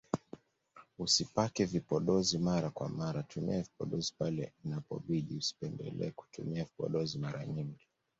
[0.99, 7.87] Usipake vipodozi mara kwa mara tumia vipodozi pale inapobidi usipendele kutumia vipodozi mara nyingi